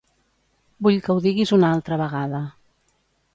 Vull 0.87 0.97
que 1.07 1.15
ho 1.15 1.21
diguis 1.25 1.51
una 1.59 1.69
altra 1.75 2.01
vegada. 2.05 2.41